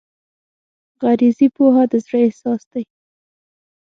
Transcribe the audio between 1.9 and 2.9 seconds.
د زړه احساس دی.